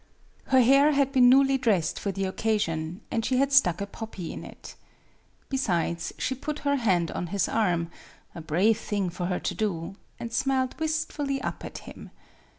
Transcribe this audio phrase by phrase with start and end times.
[0.45, 4.33] Her hair had been newly dressed for the occasion, and she had stuck a poppy
[4.33, 4.73] in it.
[5.47, 7.91] Besides, she put her hand on his arm
[8.33, 12.09] (a brave thing for her to do), and smiled wist fully up at him.